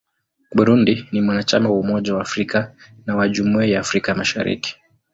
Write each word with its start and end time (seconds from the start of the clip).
Burundi 0.55 1.05
ni 1.11 1.21
mwanachama 1.21 1.69
wa 1.69 1.77
Umoja 1.79 2.15
wa 2.15 2.21
Afrika 2.21 2.71
na 3.05 3.15
wa 3.15 3.29
Jumuiya 3.29 3.73
ya 3.73 3.79
Afrika 3.79 4.15
Mashariki. 4.15 4.77